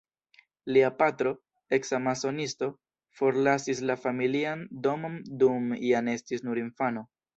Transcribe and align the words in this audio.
Lia 0.75 0.87
patro, 1.01 1.33
eksa 1.77 1.99
masonisto, 2.07 2.69
forlasis 3.19 3.83
la 3.91 3.99
familian 4.07 4.65
domon 4.89 5.21
dum 5.45 5.69
Jan 5.89 6.11
estis 6.19 6.47
nur 6.49 6.63
infano. 6.65 7.07